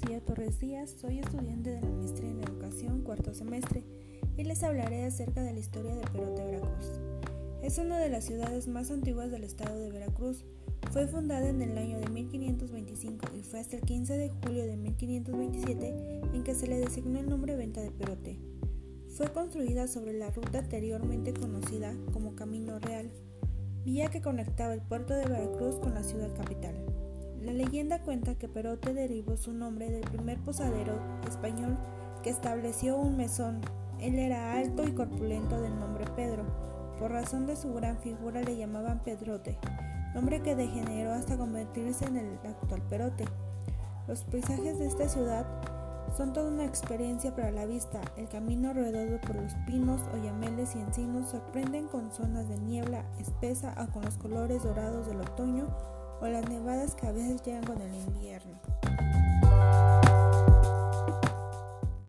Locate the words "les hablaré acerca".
4.44-5.42